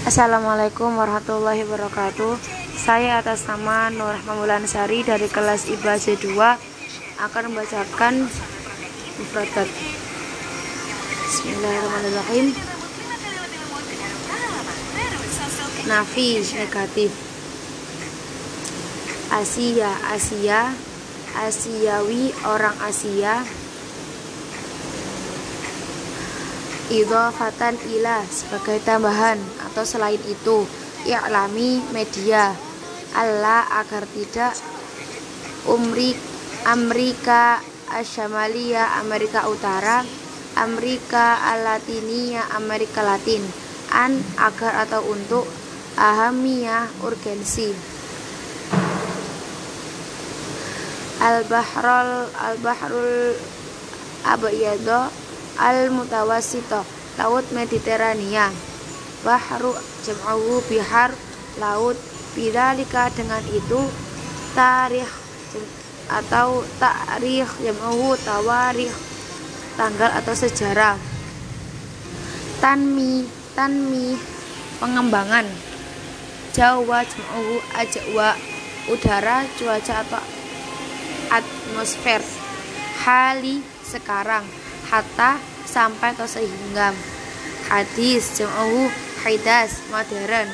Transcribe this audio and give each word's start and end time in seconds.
Assalamualaikum 0.00 0.96
warahmatullahi 0.96 1.60
wabarakatuh. 1.68 2.40
Saya 2.72 3.20
atas 3.20 3.44
nama 3.44 3.92
Nur 3.92 4.16
Sari 4.64 5.04
dari 5.04 5.28
kelas 5.28 5.68
IBA 5.68 6.00
C2 6.00 6.40
akan 7.20 7.42
membacakan 7.52 8.24
mufradat 9.20 9.68
Bismillahirrahmanirrahim. 11.28 12.56
Nafi 15.84 16.28
negatif. 16.48 17.10
Asia 19.28 19.90
Asia. 20.16 20.60
Asiawi 21.30 22.32
orang 22.48 22.74
Asia 22.88 23.44
idhofatan 26.90 27.78
ila 27.98 28.26
sebagai 28.26 28.82
tambahan 28.82 29.38
atau 29.70 29.86
selain 29.86 30.20
itu 30.26 30.66
i'lami 31.06 31.80
media 31.94 32.52
Allah 33.14 33.66
agar 33.82 34.06
tidak 34.10 34.54
umri 35.66 36.14
Amerika 36.66 37.58
Asyamalia 37.90 39.00
Amerika 39.02 39.46
Utara 39.46 40.02
Amerika 40.58 41.38
Latinia 41.62 42.44
Amerika 42.58 43.02
Latin 43.06 43.42
an 43.90 44.18
agar 44.38 44.86
atau 44.86 45.02
untuk 45.10 45.46
ahamiyah 45.98 46.86
urgensi. 47.02 47.74
Al-bahrul 51.20 52.32
al-bahrul 52.32 53.36
abyado 54.24 55.12
al-mutawassito 55.60 56.80
laut 57.20 57.44
Mediterania. 57.52 58.48
Bahru 59.20 59.76
jam'uhu 60.08 60.64
bihar 60.72 61.12
laut 61.60 62.00
bidalika 62.32 63.12
dengan 63.12 63.44
itu 63.52 63.80
tarikh 64.56 65.12
atau 66.08 66.64
tarikh 66.80 67.52
jam'uhu 67.60 68.16
tawarikh 68.24 68.96
tanggal 69.76 70.08
atau 70.16 70.32
sejarah. 70.32 70.96
Tanmi 72.64 73.28
tanmi 73.52 74.16
pengembangan. 74.80 75.44
Jawa 76.56 77.04
jam'uhu 77.04 77.60
ajwa 77.76 78.32
udara 78.88 79.44
cuaca 79.60 79.94
atau 80.02 80.24
atmosfer. 81.28 82.24
Hali 83.00 83.64
sekarang 83.84 84.44
hatta 84.90 85.38
sampai 85.62 86.10
atau 86.18 86.26
sehingga 86.26 86.90
hadis 87.70 88.34
jam'uhu 88.34 88.90
haidas 89.22 89.78
modern. 89.94 90.50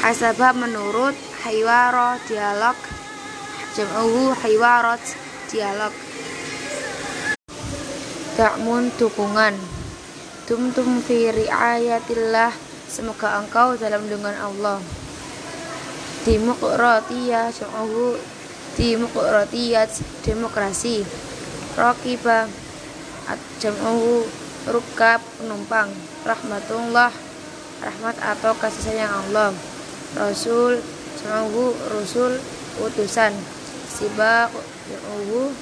Hasabah 0.00 0.56
menurut 0.56 1.12
haywaro 1.44 2.16
dialog. 2.24 2.76
Jam'uhu 3.76 4.32
haywarot 4.40 5.04
dialog. 5.52 5.92
Ta'mun 8.34 8.88
dukungan. 8.96 9.54
Tumtum 10.48 11.04
fi 11.04 11.28
riayatillah. 11.28 12.56
Semoga 12.88 13.44
engkau 13.44 13.76
dalam 13.76 14.08
dengan 14.08 14.34
Allah. 14.40 14.80
Demokratia 16.24 17.52
jam'uhu 17.52 18.16
Demokratiyat 18.80 19.90
demokrasi 20.22 21.02
Rokibah 21.78 22.50
jam'uhu 23.62 24.26
rukab 24.66 25.22
penumpang. 25.38 25.86
Rahmatullah 26.26 27.14
rahmat 27.78 28.16
atau 28.18 28.52
kasih 28.58 28.90
sayang 28.90 29.12
Allah. 29.12 29.54
Rasul 30.18 30.82
jam'uhu 31.22 31.70
rasul 31.94 32.42
utusan. 32.82 33.30
Sibak 33.86 34.50
jam'uhu 34.90 35.54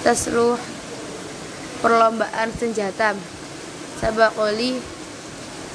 tasruh 0.00 0.56
perlombaan 1.84 2.48
senjata. 2.56 3.12
Sabakoli 4.00 4.80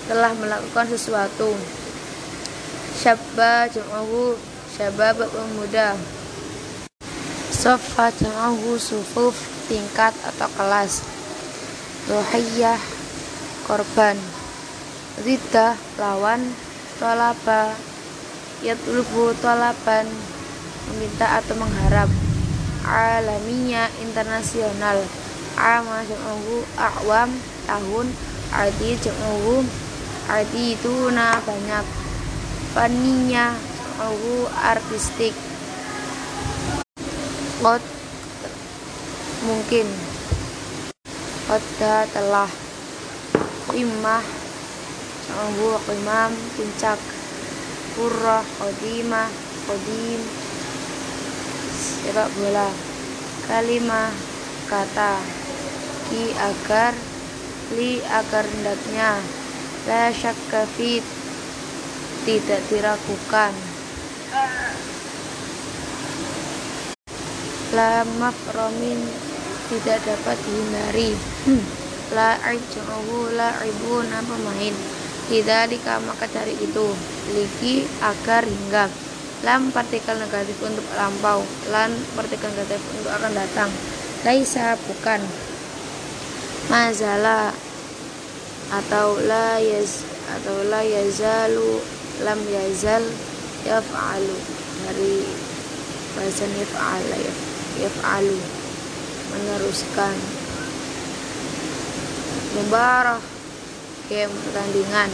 telah 0.10 0.34
melakukan 0.34 0.90
sesuatu. 0.90 1.54
Syabba 2.98 3.70
jam'uhu 3.70 4.34
syabab 4.74 5.22
pemuda 5.30 5.94
sofa 7.64 8.12
jam'uhu 8.12 8.76
sufuf 8.76 9.32
tingkat 9.72 10.12
atau 10.20 10.52
kelas. 10.60 11.00
Dohiyah 12.12 12.76
korban. 13.64 14.20
Rida 15.24 15.80
lawan. 15.96 16.44
Tolaba. 17.00 17.72
Yatlubu 18.68 19.32
tolaban. 19.40 20.04
Meminta 20.92 21.40
atau 21.40 21.56
mengharap. 21.56 22.12
Alaminya 22.84 23.88
internasional. 24.04 25.00
Ama 25.56 26.04
jam'uhu 26.04 26.68
Awam 26.76 27.32
tahun. 27.64 28.12
Adi 28.52 29.00
jam'uhu 29.00 29.64
Adi 30.28 30.76
itu 30.76 31.16
nah 31.16 31.40
banyak. 31.40 31.88
Paninya 32.76 33.56
jam'uhu 33.56 34.52
artistik 34.52 35.32
Kot. 37.64 37.80
Mungkin. 39.48 39.88
Qadda 41.48 42.12
telah 42.12 42.52
Qimah 43.72 44.20
Sanggu 45.24 45.72
qimam 45.88 46.36
puncak. 46.60 47.00
Kurrah 47.96 48.44
Qadimah 48.60 49.32
Qadim 49.64 50.28
Sepak 51.72 52.36
bola. 52.36 52.68
Kalimah 53.48 54.12
Kata 54.68 55.24
Ki 56.12 56.36
agar 56.36 57.00
Li 57.72 58.04
agar 58.04 58.44
hendaknya. 58.44 59.24
La 59.88 60.12
syakka 60.12 60.68
Tidak 62.28 62.62
diragukan 62.68 63.73
La 67.74 68.06
mafromin 68.22 69.02
tidak 69.74 70.00
dapat 70.06 70.38
dihindari. 70.46 71.12
Hmm. 71.50 71.64
la 72.14 72.38
ajruhu 72.46 73.34
la 73.34 73.58
ibuna 73.66 74.22
pemain 74.22 74.76
tidak 75.26 75.74
maka 76.06 76.30
dari 76.30 76.54
itu 76.62 76.86
ligi 77.34 77.90
agar 78.06 78.46
hingga 78.46 78.86
lam 79.42 79.74
partikel 79.74 80.16
negatif 80.22 80.56
untuk 80.62 80.86
lampau. 80.94 81.42
Lan 81.74 81.90
partikel 82.14 82.54
negatif 82.54 82.86
untuk 82.94 83.12
akan 83.12 83.34
datang. 83.34 83.72
Laisa 84.24 84.78
bukan. 84.88 85.20
Mazala 86.72 87.52
atau 88.72 89.20
la 89.26 89.60
yaz 89.60 90.06
atau 90.40 90.64
la 90.70 90.80
yazalu 90.86 91.82
lam 92.24 92.40
yazal 92.48 93.04
yaf'alu. 93.68 94.38
Dari 94.88 95.28
bahasa 96.16 96.46
yaf'ala 96.46 97.18
yaf'alu 97.20 97.53
meneruskan 99.34 100.16
mubarah 102.54 103.22
game 104.06 104.30
pertandingan 104.30 105.10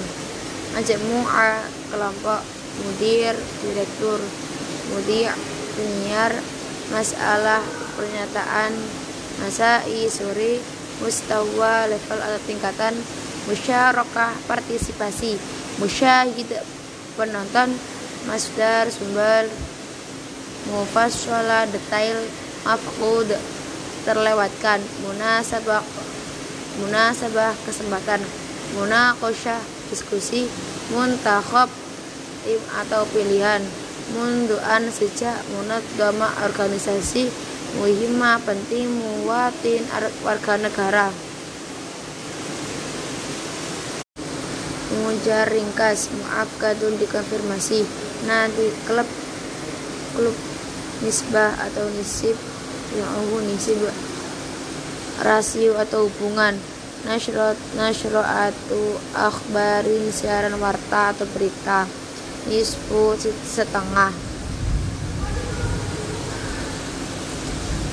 ajak 0.75 0.99
mu'a 1.07 1.63
kelompok 1.87 2.41
mudir 2.83 3.35
direktur 3.63 4.19
mudir 4.91 5.31
penyiar 5.79 6.35
masalah 6.91 7.63
pernyataan 7.95 8.75
masai 9.39 10.11
sore 10.11 10.59
mustawa 10.99 11.87
level 11.87 12.19
atau 12.19 12.41
tingkatan 12.43 12.93
musyarakah 13.47 14.35
partisipasi 14.51 15.39
musyahid 15.79 16.49
penonton 17.15 17.71
masdar 18.27 18.91
sumber 18.91 19.47
mufassala 20.67 21.63
detail 21.71 22.19
mafqud 22.65 23.29
terlewatkan. 24.03 24.79
Munasabah 25.05 25.83
munasabah 26.79 27.53
kesempatan. 27.67 28.21
Munaqasyah 28.79 29.59
diskusi. 29.91 30.47
Muntakhab 30.89 31.69
tim 32.43 32.61
atau 32.81 33.05
pilihan. 33.13 33.61
Munduan 34.15 34.89
sejak 34.89 35.37
munadama 35.53 36.33
organisasi. 36.41 37.29
Muhimah 37.77 38.41
penting 38.41 38.89
muwatin 38.89 39.85
warga 40.25 40.57
negara. 40.57 41.13
Mengujar 44.89 45.45
ringkas 45.53 46.09
muakadun 46.09 46.97
dikonfirmasi. 46.97 47.85
Nanti 48.25 48.73
klub 48.89 49.05
klub 50.17 50.33
nisbah 51.05 51.53
atau 51.55 51.85
nisib 51.93 52.35
yang 52.97 53.09
nisib 53.45 53.77
rasio 55.21 55.75
atau 55.77 56.07
hubungan. 56.07 56.55
Nasrot 56.99 57.55
nasroatu 57.79 58.99
akhbarin 59.15 60.11
siaran 60.11 60.59
warta 60.59 61.15
atau 61.15 61.23
berita. 61.31 61.87
Nisfu 62.51 63.15
setengah. 63.47 64.11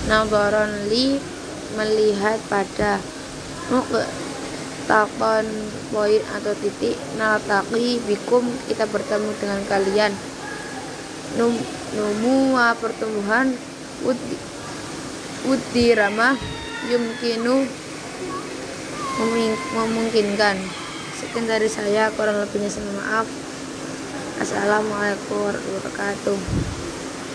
Nagoron 0.06 0.90
li 0.90 1.18
melihat 1.74 2.38
pada 2.50 2.98
takon 4.86 5.46
poin 5.90 6.22
atau 6.38 6.54
titik 6.62 6.94
naltaki 7.18 7.98
bikum 8.06 8.46
kita 8.70 8.86
bertemu 8.86 9.30
dengan 9.38 9.60
kalian. 9.66 10.12
Num, 11.38 11.54
pertumbuhan 12.78 13.50
ramah 15.94 16.34
yumkinu 16.90 17.62
memungkinkan. 19.78 20.58
Sekian 21.16 21.46
dari 21.46 21.70
saya 21.70 22.10
kurang 22.18 22.42
lebihnya 22.42 22.66
saya 22.66 22.90
maaf. 22.98 23.26
Assalamualaikum 24.42 25.38
warahmatullahi 25.38 25.80
wabarakatuh 25.80 26.85